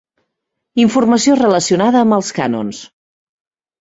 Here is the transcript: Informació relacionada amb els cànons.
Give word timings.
Informació 0.83 1.37
relacionada 1.41 2.03
amb 2.07 2.17
els 2.19 2.33
cànons. 2.39 2.81